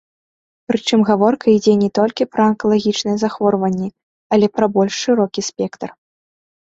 Прычым 0.69 0.99
гаворка 1.09 1.45
ідзе 1.57 1.73
не 1.81 1.89
толькі 1.99 2.27
пра 2.35 2.41
анкалагічныя 2.51 3.17
захворванні, 3.25 3.89
але 4.35 4.45
пра 4.59 4.65
больш 4.79 4.93
шырокі 5.07 5.41
спектр. 5.51 5.87